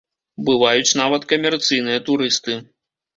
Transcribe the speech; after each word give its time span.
Бываюць 0.45 0.95
нават 1.01 1.27
камерцыйныя 1.33 1.99
турысты. 2.09 2.57